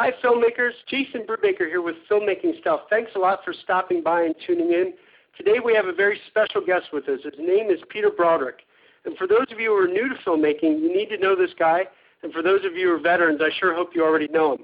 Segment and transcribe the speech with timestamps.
[0.00, 0.74] Hi, filmmakers.
[0.86, 2.82] Jason Brubaker here with Filmmaking Stuff.
[2.88, 4.94] Thanks a lot for stopping by and tuning in.
[5.36, 7.18] Today we have a very special guest with us.
[7.24, 8.60] His name is Peter Broderick.
[9.04, 11.50] And for those of you who are new to filmmaking, you need to know this
[11.58, 11.80] guy.
[12.22, 14.60] And for those of you who are veterans, I sure hope you already know him.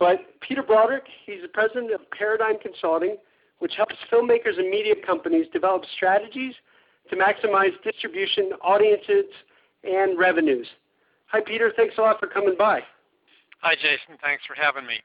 [0.00, 3.18] But Peter Broderick, he's the president of Paradigm Consulting,
[3.60, 6.54] which helps filmmakers and media companies develop strategies
[7.08, 9.26] to maximize distribution, audiences,
[9.84, 10.66] and revenues.
[11.26, 11.72] Hi, Peter.
[11.76, 12.82] Thanks a lot for coming by.
[13.62, 14.18] Hi, Jason.
[14.20, 15.00] Thanks for having me.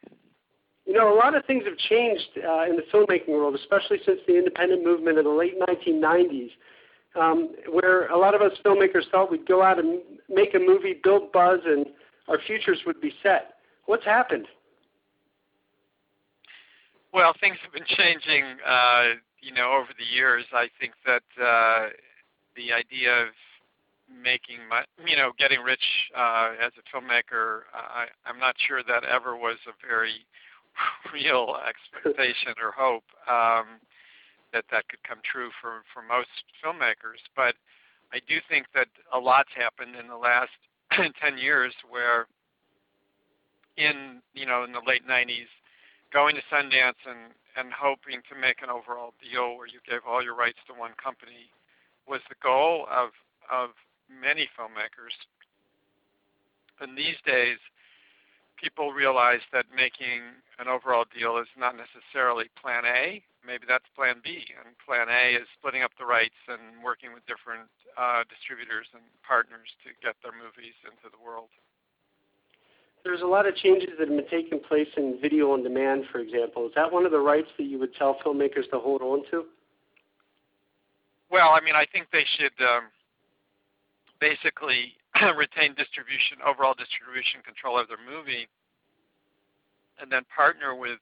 [0.88, 4.20] You know, a lot of things have changed uh, in the filmmaking world, especially since
[4.28, 6.50] the independent movement of the late 1990s,
[7.16, 11.00] um, where a lot of us filmmakers thought we'd go out and make a movie,
[11.04, 11.86] build buzz, and
[12.30, 13.56] our futures would be set.
[13.86, 14.48] What's happened?
[17.14, 20.46] Well, things have been changing, uh, you know, over the years.
[20.52, 21.90] I think that uh,
[22.56, 23.28] the idea of
[24.08, 25.84] making my, you know, getting rich
[26.16, 30.26] uh, as a filmmaker, I, I'm not sure that ever was a very
[31.14, 33.80] real expectation or hope um,
[34.54, 36.32] that that could come true for for most
[36.64, 37.20] filmmakers.
[37.36, 37.56] But
[38.14, 40.56] I do think that a lot's happened in the last
[40.92, 42.28] 10 years, where
[43.78, 45.52] in you know in the late 90s,
[46.14, 50.24] going to Sundance and and hoping to make an overall deal where you gave all
[50.24, 51.50] your rights to one company
[52.08, 53.10] was the goal of
[53.52, 53.72] of
[54.10, 55.16] many filmmakers.
[56.80, 57.58] And these days,
[58.58, 60.26] people realize that making
[60.60, 63.22] an overall deal is not necessarily plan A.
[63.46, 64.44] Maybe that's plan B.
[64.58, 69.02] And plan A is splitting up the rights and working with different uh, distributors and
[69.26, 71.50] partners to get their movies into the world.
[73.06, 76.20] There's a lot of changes that have been taking place in video on demand, for
[76.20, 76.68] example.
[76.68, 79.46] Is that one of the rights that you would tell filmmakers to hold on to?
[81.30, 82.92] Well, I mean, I think they should um,
[84.20, 84.96] basically
[85.36, 88.48] retain distribution, overall distribution control of their movie,
[90.00, 91.00] and then partner with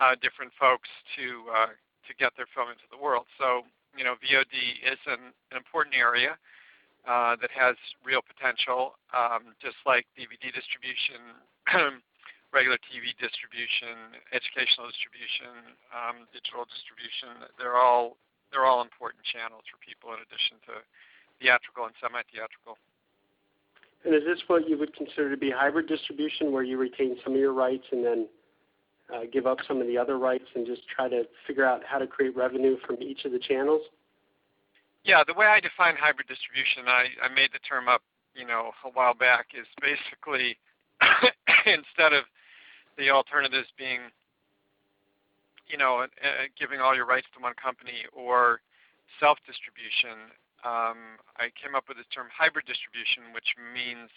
[0.00, 1.72] uh, different folks to uh,
[2.06, 3.26] to get their film into the world.
[3.38, 3.64] So
[3.96, 6.36] you know, VOD is an, an important area
[7.08, 7.74] uh, that has
[8.04, 11.20] real potential, um, just like DVD distribution.
[12.48, 18.16] regular TV distribution, educational distribution, um, digital distribution, they're all
[18.48, 20.80] they're all important channels for people in addition to
[21.40, 22.76] theatrical and semi-theatrical.
[24.04, 27.34] And is this what you would consider to be hybrid distribution, where you retain some
[27.34, 28.28] of your rights and then
[29.12, 31.98] uh, give up some of the other rights and just try to figure out how
[31.98, 33.82] to create revenue from each of the channels?
[35.04, 38.02] Yeah, the way I define hybrid distribution, I, I made the term up,
[38.34, 40.58] you know, a while back, is basically
[41.66, 42.24] instead of
[42.98, 44.12] the alternatives being,
[45.66, 48.60] you know, uh, giving all your rights to one company or
[49.20, 50.30] self-distribution,
[50.66, 54.10] um, I came up with the term hybrid distribution, which means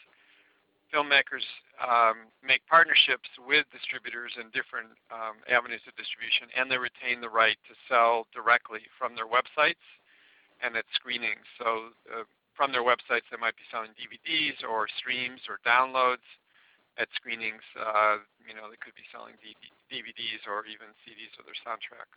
[0.91, 1.47] filmmakers
[1.79, 7.31] um, make partnerships with distributors in different um, avenues of distribution, and they retain the
[7.31, 9.81] right to sell directly from their websites
[10.59, 11.47] and at screenings.
[11.57, 16.25] So uh, from their websites, they might be selling DVDs or streams or downloads.
[16.99, 21.55] At screenings, uh, you know, they could be selling DVDs or even CDs of their
[21.63, 22.11] soundtrack.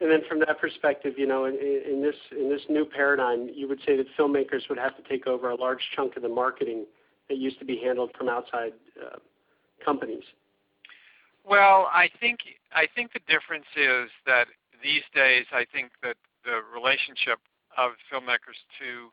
[0.00, 3.68] And then from that perspective, you know, in, in this in this new paradigm, you
[3.68, 6.86] would say that filmmakers would have to take over a large chunk of the marketing
[7.28, 9.18] that used to be handled from outside uh,
[9.84, 10.24] companies.
[11.44, 12.40] Well, I think
[12.72, 14.46] I think the difference is that
[14.82, 17.38] these days, I think that the relationship
[17.76, 19.12] of filmmakers to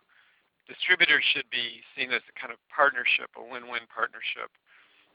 [0.67, 4.51] distributors should be seen as a kind of partnership, a win-win partnership.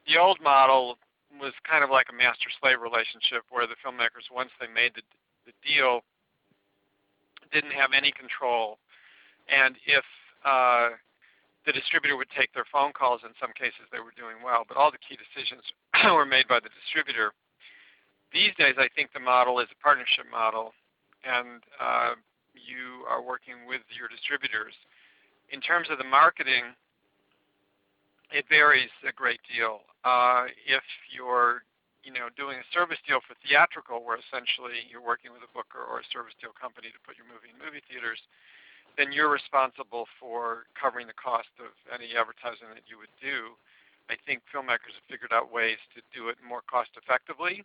[0.08, 0.96] The old model
[1.40, 5.04] was kind of like a master-slave relationship, where the filmmakers, once they made the
[5.46, 6.00] the deal
[7.52, 8.78] didn't have any control,
[9.48, 10.04] and if
[10.44, 10.96] uh,
[11.66, 14.76] the distributor would take their phone calls, in some cases they were doing well, but
[14.76, 15.62] all the key decisions
[16.04, 17.32] were made by the distributor.
[18.32, 20.72] These days, I think the model is a partnership model,
[21.22, 22.16] and uh,
[22.56, 24.72] you are working with your distributors.
[25.52, 26.72] In terms of the marketing,
[28.32, 29.80] it varies a great deal.
[30.04, 30.82] Uh, if
[31.12, 31.62] you're
[32.02, 35.82] you know, doing a service deal for theatrical, where essentially you're working with a booker
[35.82, 38.18] or a service deal company to put your movie in movie theaters,
[38.98, 43.56] then you're responsible for covering the cost of any advertising that you would do.
[44.10, 47.64] I think filmmakers have figured out ways to do it more cost effectively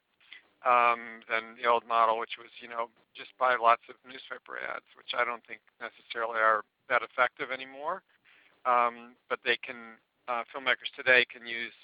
[0.63, 2.88] um, than the old model, which was, you know,
[3.18, 8.06] just buy lots of newspaper ads, which I don't think necessarily are that effective anymore.
[8.63, 11.75] Um, but they can, uh, filmmakers today can use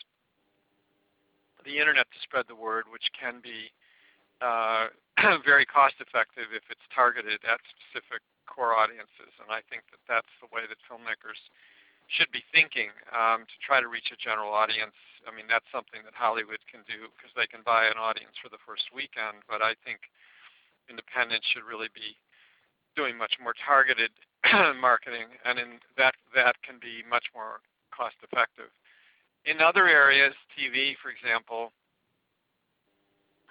[1.65, 3.71] the internet to spread the word, which can be
[4.43, 4.91] uh,
[5.47, 9.31] very cost effective if it's targeted at specific core audiences.
[9.39, 11.39] And I think that that's the way that filmmakers
[12.11, 14.95] should be thinking um, to try to reach a general audience
[15.27, 18.51] I mean, that's something that Hollywood can do because they can buy an audience for
[18.51, 19.43] the first weekend.
[19.47, 20.03] But I think
[20.91, 22.19] independents should really be
[22.95, 24.11] doing much more targeted
[24.79, 28.69] marketing, and in that that can be much more cost effective.
[29.45, 31.71] In other areas, TV, for example,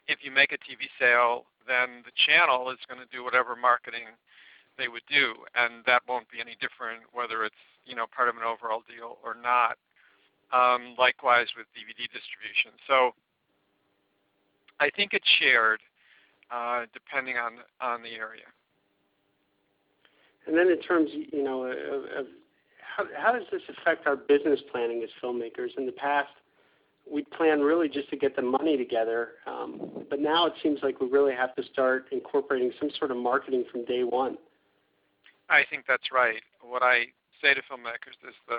[0.08, 4.08] if you make a TV sale, then the channel is going to do whatever marketing
[4.78, 8.36] they would do, and that won't be any different whether it's you know part of
[8.36, 9.76] an overall deal or not.
[10.52, 12.76] Um, likewise with DVD distribution.
[12.86, 13.12] So
[14.80, 15.80] I think it's shared
[16.50, 18.48] uh, depending on on the area.
[20.46, 22.26] And then in terms, you know, of, of
[22.96, 25.76] how, how does this affect our business planning as filmmakers?
[25.76, 26.30] In the past,
[27.10, 31.00] we plan really just to get the money together, um, but now it seems like
[31.00, 34.36] we really have to start incorporating some sort of marketing from day one.
[35.48, 36.42] I think that's right.
[36.60, 37.06] What I
[37.42, 38.58] say to filmmakers is the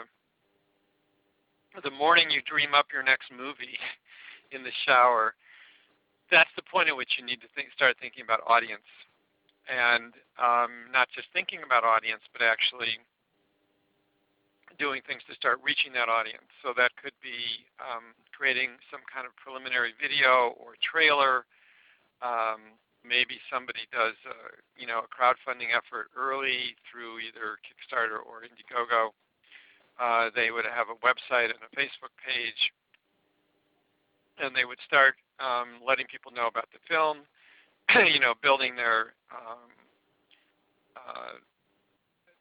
[1.82, 3.82] the morning you dream up your next movie
[4.52, 5.34] in the shower,
[6.30, 8.86] that's the point at which you need to think, start thinking about audience,
[9.66, 13.02] and um, not just thinking about audience, but actually
[14.80, 16.48] doing things to start reaching that audience.
[16.62, 21.46] So that could be um, creating some kind of preliminary video or trailer.
[22.22, 24.36] Um, maybe somebody does a,
[24.80, 29.12] you know a crowdfunding effort early through either Kickstarter or Indiegogo.
[30.00, 32.74] Uh, they would have a website and a Facebook page,
[34.42, 37.28] and they would start um, letting people know about the film.
[38.14, 39.70] you know, building their um,
[40.98, 41.38] uh,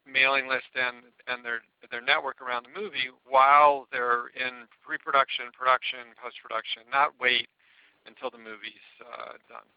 [0.05, 1.61] mailing list and and their
[1.91, 6.83] their network around the movie while they're in pre-production, production, post-production.
[6.91, 7.47] Not wait
[8.05, 9.67] until the movie's uh, done.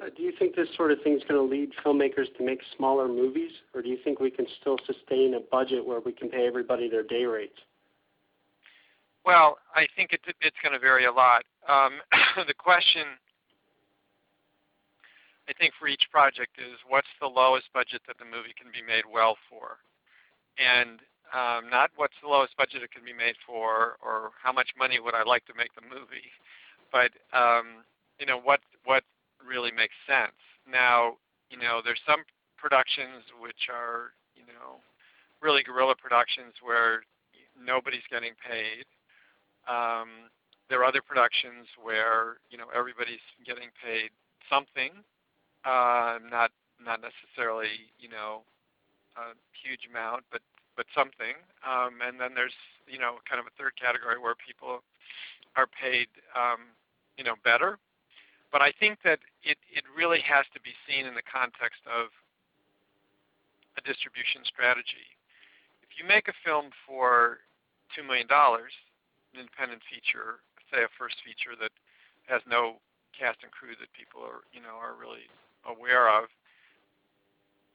[0.00, 2.60] Uh, do you think this sort of thing is going to lead filmmakers to make
[2.76, 6.30] smaller movies, or do you think we can still sustain a budget where we can
[6.30, 7.58] pay everybody their day rates?
[9.24, 11.42] Well, I think it, it's going to vary a lot.
[11.68, 12.00] Um,
[12.46, 13.02] the question,
[15.50, 18.86] I think, for each project is what's the lowest budget that the movie can be
[18.86, 19.82] made well for,
[20.62, 21.02] and
[21.34, 25.00] um, not what's the lowest budget it can be made for, or how much money
[25.02, 26.30] would I like to make the movie,
[26.94, 27.82] but um,
[28.22, 29.02] you know what what
[29.42, 30.38] really makes sense.
[30.70, 31.18] Now,
[31.50, 32.22] you know, there's some
[32.56, 34.78] productions which are, you know,
[35.42, 37.02] really guerrilla productions where
[37.58, 38.86] nobody's getting paid.
[39.66, 40.30] Um,
[40.68, 44.14] there are other productions where you know everybody's getting paid
[44.46, 45.02] something,
[45.64, 46.50] uh, not
[46.82, 48.42] not necessarily you know
[49.16, 50.42] a huge amount, but
[50.76, 51.36] but something.
[51.66, 54.82] Um, and then there's you know kind of a third category where people
[55.56, 56.72] are paid um,
[57.16, 57.78] you know better
[58.50, 62.10] but I think that it, it really has to be seen in the context of
[63.78, 65.06] a distribution strategy.
[65.86, 67.46] If you make a film for
[67.94, 70.42] $2 million, an independent feature,
[70.74, 71.70] say a first feature that
[72.26, 72.82] has no
[73.14, 75.30] cast and crew that people are, you know, are really
[75.66, 76.28] aware of,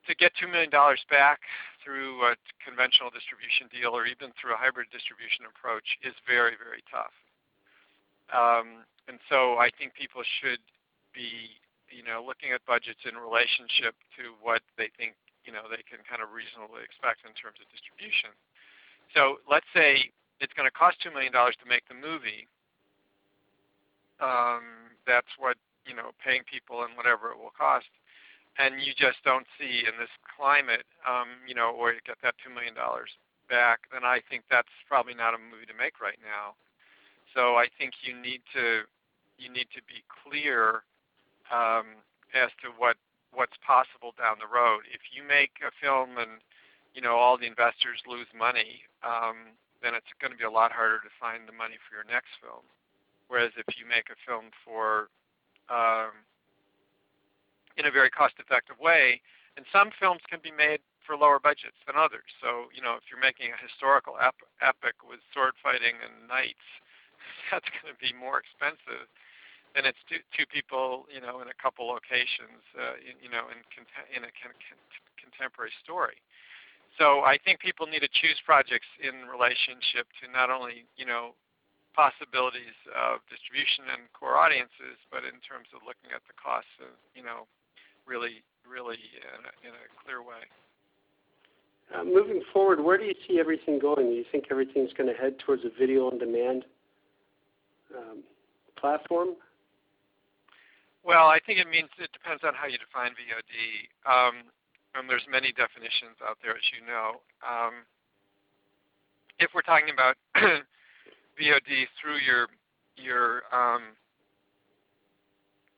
[0.07, 0.69] to get $2 million
[1.09, 1.41] back
[1.81, 6.81] through a conventional distribution deal or even through a hybrid distribution approach is very, very
[6.89, 7.13] tough.
[8.33, 10.61] Um, and so I think people should
[11.13, 11.57] be,
[11.93, 15.13] you know, looking at budgets in relationship to what they think,
[15.45, 18.33] you know, they can kind of reasonably expect in terms of distribution.
[19.13, 20.09] So let's say
[20.41, 22.49] it's going to cost two million dollars to make the movie.
[24.18, 27.89] Um, that's what you know, paying people and whatever it will cost,
[28.57, 32.35] and you just don't see in this climate, um, you know, where you get that
[32.42, 33.09] two million dollars
[33.49, 33.85] back.
[33.92, 36.56] Then I think that's probably not a movie to make right now.
[37.33, 38.87] So I think you need to
[39.37, 40.87] you need to be clear
[41.51, 41.99] um,
[42.31, 42.95] as to what
[43.35, 44.87] what's possible down the road.
[44.87, 46.39] If you make a film and
[46.95, 49.51] you know all the investors lose money, um,
[49.83, 52.39] then it's going to be a lot harder to find the money for your next
[52.39, 52.63] film.
[53.27, 55.11] Whereas if you make a film for
[55.69, 56.14] um,
[57.78, 59.22] in a very cost-effective way,
[59.57, 62.28] and some films can be made for lower budgets than others.
[62.42, 66.66] So you know if you're making a historical ep- epic with sword fighting and knights
[67.52, 69.07] that's going to be more expensive
[69.76, 73.52] than it's two, two people, you know, in a couple locations, uh, in, you know,
[73.52, 74.88] in, cont- in a con- con-
[75.19, 76.16] contemporary story.
[76.95, 81.36] So I think people need to choose projects in relationship to not only, you know,
[81.95, 86.92] possibilities of distribution and core audiences, but in terms of looking at the costs, of,
[87.16, 87.47] you know,
[88.04, 90.44] really, really in a, in a clear way.
[91.94, 94.09] Uh, moving forward, where do you see everything going?
[94.09, 96.66] Do you think everything's going to head towards a video on demand
[97.95, 98.23] um,
[98.75, 99.37] platform?
[101.06, 103.54] Well, I think it means it depends on how you define VOD.
[104.09, 104.49] Um,
[104.95, 107.21] and there's many definitions out there, as you know.
[107.45, 107.85] Um,
[109.40, 110.16] if we're talking about
[111.39, 112.47] VOD through your
[112.97, 113.81] your um,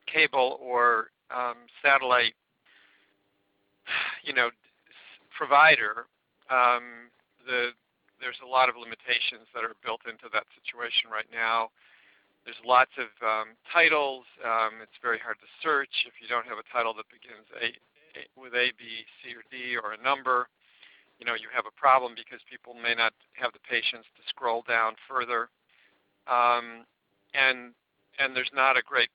[0.06, 2.34] cable or um, satellite,
[4.24, 4.50] you know,
[5.36, 6.08] provider,
[6.50, 7.12] um,
[7.46, 7.72] the
[8.20, 11.70] there's a lot of limitations that are built into that situation right now.
[12.50, 14.26] There's lots of um, titles.
[14.42, 17.78] Um, it's very hard to search if you don't have a title that begins a,
[18.18, 20.50] a, with A, B, C, or D, or a number.
[21.20, 24.64] You know, you have a problem because people may not have the patience to scroll
[24.68, 25.50] down further,
[26.30, 26.86] um,
[27.34, 27.74] and
[28.20, 29.10] and there's not a great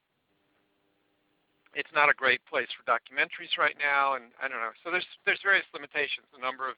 [1.75, 4.76] it's not a great place for documentaries right now, and I don't know.
[4.85, 6.28] So there's there's various limitations.
[6.37, 6.76] A number of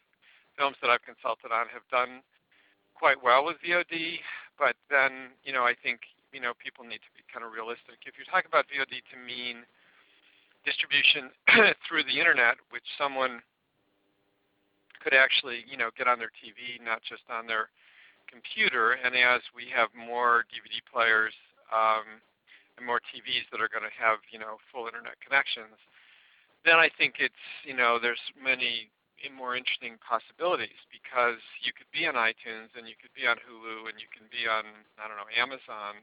[0.55, 2.23] films that I've consulted on have done
[2.95, 4.23] quite well with VOD,
[4.59, 8.07] but then you know I think you know people need to be kind of realistic.
[8.07, 9.67] If you're talking about VOD to mean
[10.63, 11.35] distribution
[11.85, 13.43] through the internet, which someone
[15.05, 17.69] could actually you know get on their TV, not just on their
[18.25, 21.37] computer, and as we have more DVD players
[21.69, 22.19] um,
[22.81, 25.77] and more TVs that are going to have you know full internet connections,
[26.65, 28.89] then I think it's you know there's many
[29.33, 33.89] more interesting possibilities because you could be on iTunes and you could be on Hulu
[33.89, 34.65] and you can be on
[35.01, 36.01] I don't know Amazon,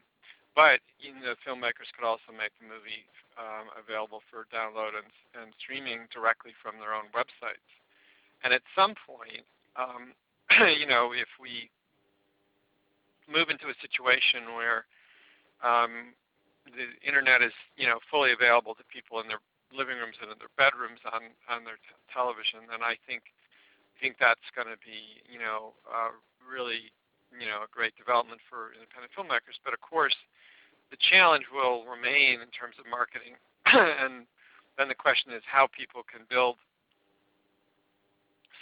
[0.54, 3.08] but you know, filmmakers could also make the movie
[3.40, 7.64] um, available for download and, and streaming directly from their own websites.
[8.44, 9.46] And at some point,
[9.76, 10.12] um,
[10.78, 11.70] you know, if we
[13.30, 14.84] move into a situation where
[15.62, 16.12] um,
[16.66, 20.38] the internet is you know fully available to people in their living rooms and in
[20.38, 23.30] their bedrooms on on their t- television, then I think
[23.94, 26.90] I think that's going to be you know uh, really
[27.34, 29.58] you know a great development for independent filmmakers.
[29.62, 30.14] But of course,
[30.90, 33.38] the challenge will remain in terms of marketing,
[33.70, 34.26] and
[34.78, 36.58] then the question is how people can build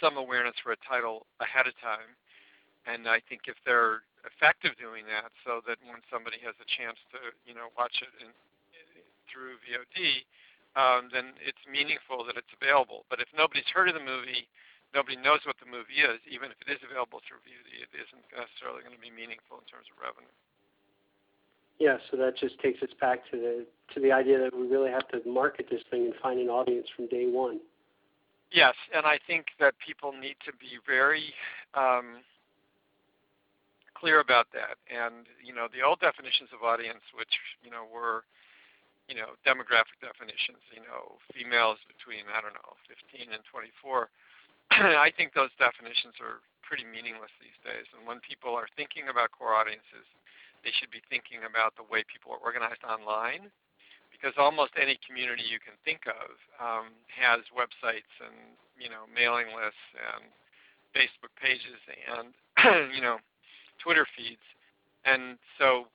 [0.01, 2.17] some awareness for a title ahead of time.
[2.89, 6.97] And I think if they're effective doing that, so that when somebody has a chance
[7.13, 8.33] to you know watch it in,
[9.29, 10.25] through VOD,
[10.73, 13.05] um, then it's meaningful that it's available.
[13.07, 14.49] But if nobody's heard of the movie,
[14.97, 18.25] nobody knows what the movie is, even if it is available through VOD, it isn't
[18.33, 20.33] necessarily going to be meaningful in terms of revenue.
[21.79, 23.65] Yeah, so that just takes us back to the
[23.95, 26.87] to the idea that we really have to market this thing and find an audience
[26.95, 27.59] from day one.
[28.51, 31.33] Yes, and I think that people need to be very
[31.73, 32.19] um,
[33.95, 34.75] clear about that.
[34.91, 37.31] And you know, the old definitions of audience, which
[37.63, 38.23] you know were
[39.11, 44.07] you know, demographic definitions, you know, females between, I don't know, 15 and 24.
[45.03, 47.83] I think those definitions are pretty meaningless these days.
[47.91, 50.07] And when people are thinking about core audiences,
[50.63, 53.51] they should be thinking about the way people are organized online
[54.21, 59.49] because almost any community you can think of um, has websites and, you know, mailing
[59.57, 60.29] lists and
[60.93, 62.29] Facebook pages and,
[62.93, 63.17] you know,
[63.81, 64.45] Twitter feeds.
[65.09, 65.89] And so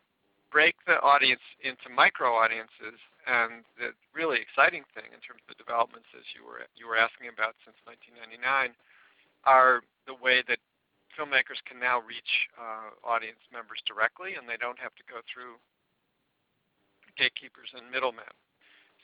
[0.51, 5.63] break the audience into micro audiences, and the really exciting thing in terms of the
[5.63, 8.75] developments, as you were you were asking about since 1999,
[9.47, 10.59] are the way that
[11.15, 15.59] filmmakers can now reach uh, audience members directly, and they don't have to go through
[17.17, 18.29] gatekeepers and middlemen.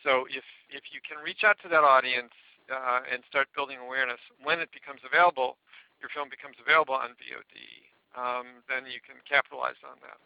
[0.05, 2.35] So if if you can reach out to that audience
[2.71, 5.57] uh, and start building awareness, when it becomes available,
[6.01, 7.57] your film becomes available on VOD,
[8.19, 10.19] um, then you can capitalize on that.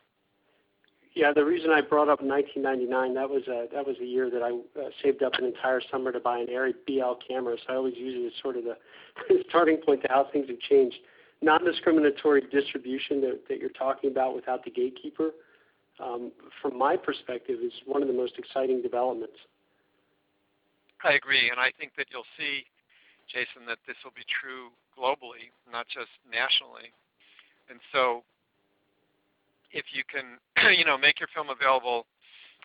[1.16, 4.43] Yeah, the reason I brought up 1999, that was a, that was a year that
[4.43, 7.57] I uh, saved up an entire summer to buy an Arri BL camera.
[7.66, 8.76] So I always use it as sort of the
[9.49, 10.97] starting point to how things have changed.
[11.40, 15.31] Non-discriminatory distribution that, that you're talking about without the gatekeeper,
[16.03, 19.37] um, from my perspective, is one of the most exciting developments.
[21.05, 22.65] I agree, and I think that you'll see,
[23.29, 26.91] Jason, that this will be true globally, not just nationally.
[27.69, 28.23] And so
[29.73, 30.41] if you can,
[30.76, 32.07] you know, make your film available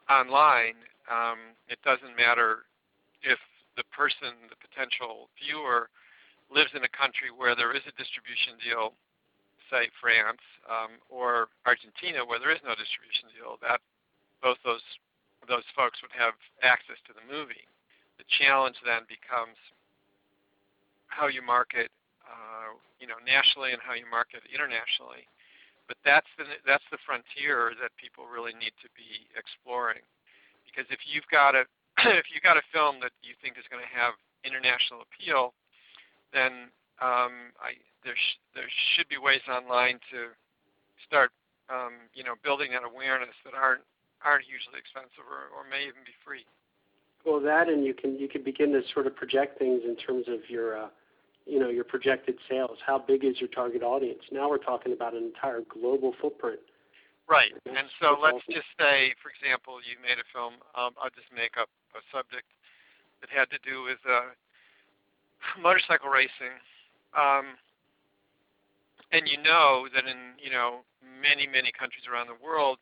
[0.10, 0.80] online,
[1.12, 2.64] um, it doesn't matter
[3.22, 3.40] if
[3.78, 5.90] the person, the potential viewer,
[6.52, 8.92] lives in a country where there is a distribution deal,
[9.72, 13.56] say France um, or Argentina, where there is no distribution deal.
[13.64, 13.80] That
[14.44, 14.84] both those
[15.48, 17.66] those folks would have access to the movie.
[18.20, 19.58] The challenge then becomes
[21.08, 21.90] how you market,
[22.22, 25.26] uh, you know, nationally and how you market internationally
[25.92, 30.00] but that's the that's the frontier that people really need to be exploring
[30.64, 31.68] because if you've got a
[32.16, 34.16] if you've got a film that you think is going to have
[34.48, 35.52] international appeal
[36.32, 40.34] then um, I, there sh- there should be ways online to
[41.06, 41.32] start
[41.70, 43.82] um, you know building that awareness that aren't
[44.24, 46.46] aren't hugely expensive or, or may even be free.
[47.26, 50.26] Well, that and you can you can begin to sort of project things in terms
[50.28, 50.90] of your uh,
[51.46, 52.78] you know your projected sales.
[52.86, 54.22] How big is your target audience?
[54.32, 56.60] Now we're talking about an entire global footprint.
[57.30, 57.54] Right.
[57.64, 60.60] And so let's just say, for example, you made a film.
[60.76, 62.44] Um, I'll just make up a subject
[63.22, 64.36] that had to do with uh,
[65.62, 66.60] motorcycle racing.
[67.12, 67.60] Um,
[69.12, 72.80] and you know that in you know many many countries around the world,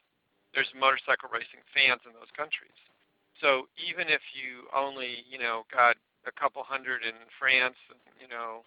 [0.53, 2.77] there's motorcycle racing fans in those countries.
[3.41, 5.98] So even if you only you know got
[6.29, 8.62] a couple hundred in France, and you know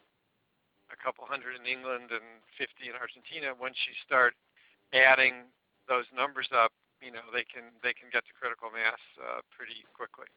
[0.90, 4.36] a couple hundred in England and 50 in Argentina, once you start
[4.92, 5.48] adding
[5.88, 9.86] those numbers up, you know they can they can get to critical mass uh, pretty
[9.94, 10.28] quickly.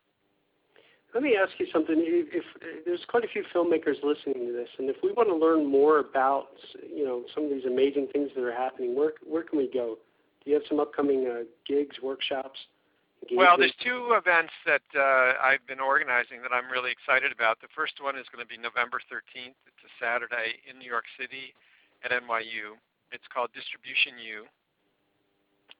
[1.14, 1.96] Let me ask you something.
[1.98, 5.36] If, if, there's quite a few filmmakers listening to this, and if we want to
[5.36, 6.48] learn more about
[6.84, 9.98] you know some of these amazing things that are happening, where where can we go?
[10.44, 12.60] Do you have some upcoming uh, gigs, workshops?
[13.34, 17.58] Well, there's two events that uh, I've been organizing that I'm really excited about.
[17.58, 19.58] The first one is going to be November 13th.
[19.66, 21.56] It's a Saturday in New York City
[22.06, 22.78] at NYU.
[23.10, 24.46] It's called Distribution U.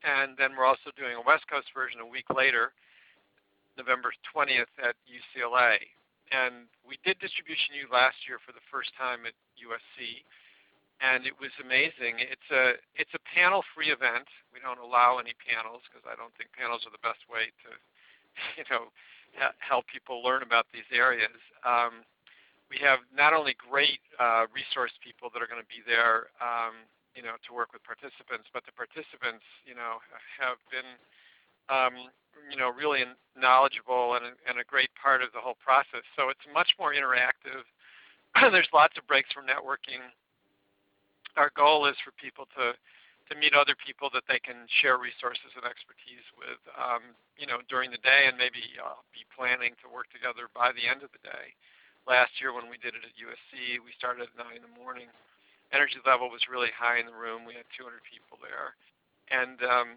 [0.02, 2.74] And then we're also doing a West Coast version a week later,
[3.78, 5.78] November 20th at UCLA.
[6.34, 10.26] And we did Distribution U last year for the first time at USC,
[11.04, 12.18] and it was amazing.
[12.18, 14.26] It's a it's a panel-free event.
[14.50, 17.70] We don't allow any panels because I don't think panels are the best way to,
[18.58, 18.90] you know,
[19.62, 21.38] help people learn about these areas.
[21.62, 22.02] Um,
[22.74, 26.34] we have not only great uh, resource people that are going to be there.
[26.42, 30.04] Um, you know, to work with participants, but the participants, you know,
[30.36, 31.00] have been,
[31.70, 32.10] um,
[32.50, 33.04] you know, really
[33.34, 36.06] knowledgeable and, and a great part of the whole process.
[36.16, 37.66] So it's much more interactive.
[38.52, 40.02] There's lots of breaks for networking.
[41.36, 42.74] Our goal is for people to
[43.26, 47.02] to meet other people that they can share resources and expertise with, um,
[47.42, 50.86] you know, during the day, and maybe uh, be planning to work together by the
[50.86, 51.50] end of the day.
[52.06, 55.10] Last year, when we did it at USC, we started at nine in the morning
[55.74, 57.48] energy level was really high in the room.
[57.48, 58.78] We had 200 people there,
[59.34, 59.90] and um,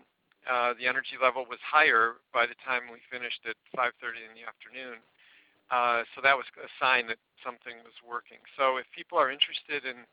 [0.49, 4.49] uh, the energy level was higher by the time we finished at 5:30 in the
[4.49, 5.05] afternoon.
[5.71, 8.39] Uh, so that was a sign that something was working.
[8.57, 10.07] So if people are interested in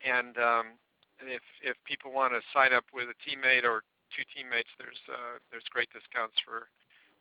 [0.02, 0.78] And um,
[1.22, 5.40] if if people want to sign up with a teammate or two teammates, there's uh,
[5.52, 6.70] there's great discounts for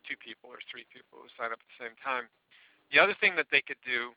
[0.07, 2.31] two people or three people who sign up at the same time.
[2.95, 4.15] The other thing that they could do,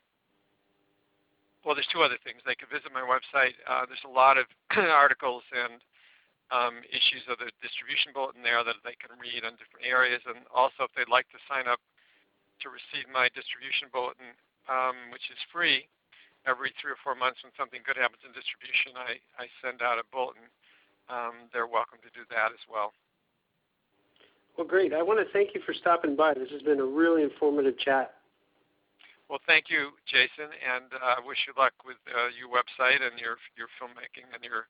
[1.65, 2.45] well, there's two other things.
[2.45, 3.57] They could visit my website.
[3.65, 4.45] Uh, there's a lot of
[4.77, 5.81] articles and
[6.53, 10.21] um, issues of the distribution bulletin there that they can read on different areas.
[10.25, 11.81] And also, if they'd like to sign up
[12.61, 14.33] to receive my distribution bulletin,
[14.69, 15.89] um, which is free,
[16.47, 20.01] every three or four months when something good happens in distribution, I, I send out
[20.01, 20.47] a bulletin.
[21.09, 22.93] Um, they're welcome to do that as well.
[24.57, 24.93] Well, great.
[24.93, 26.33] I want to thank you for stopping by.
[26.33, 28.13] This has been a really informative chat.
[29.29, 33.13] Well, thank you, Jason, and I uh, wish you luck with uh, your website and
[33.21, 34.65] your your filmmaking and your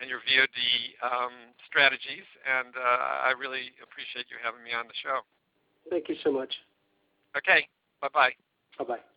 [0.00, 0.58] and your VOD
[1.00, 2.26] um, strategies.
[2.42, 5.22] And uh, I really appreciate you having me on the show.
[5.88, 6.52] Thank you so much.
[7.36, 7.68] Okay.
[8.02, 8.32] Bye bye.
[8.78, 9.09] Bye bye.